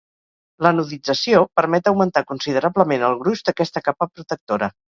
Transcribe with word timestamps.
L'anodització 0.65 1.41
permet 1.59 1.91
augmentar 1.93 2.25
considerablement 2.31 3.07
el 3.11 3.21
gruix 3.23 3.47
d'aquesta 3.51 3.87
capa 3.91 4.13
protectora. 4.15 4.75